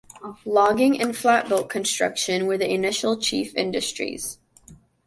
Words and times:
Logging 0.45 0.99
and 0.99 1.15
flatboat 1.15 1.69
construction 1.69 2.47
were 2.47 2.57
the 2.57 2.67
initial 2.73 3.15
chief 3.17 3.53
industries. 3.53 4.39